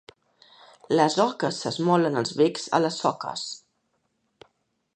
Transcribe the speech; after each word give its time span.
Les 0.99 1.17
oques 1.25 1.53
s'esmolen 1.65 2.17
els 2.23 2.33
becs 2.39 2.65
a 2.79 2.79
les 2.85 2.99
soques. 3.05 3.45